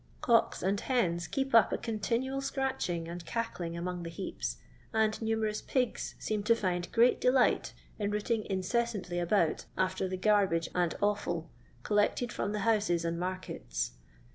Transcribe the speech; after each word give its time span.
Cocks 0.21 0.63
and 0.63 0.79
hens 0.81 1.27
keep 1.27 1.53
up 1.53 1.71
a 1.71 1.77
continual 1.77 2.41
scratching 2.41 3.07
and 3.07 3.23
cackling 3.23 3.77
among 3.77 4.01
the 4.01 4.09
heaps, 4.09 4.57
and 4.91 5.21
numerous 5.21 5.61
pigs 5.61 6.15
seem 6.17 6.41
to 6.45 6.55
find 6.55 6.91
great 6.91 7.21
delight 7.21 7.73
in 7.99 8.09
rooting 8.09 8.43
incessantly 8.49 9.19
about 9.19 9.65
after 9.77 10.07
the 10.07 10.17
garbage 10.17 10.69
and 10.73 10.95
offid 11.03 11.43
collected 11.83 12.33
from 12.33 12.51
the 12.51 12.61
houses 12.65 13.05
and 13.05 13.19
markets. 13.19 13.91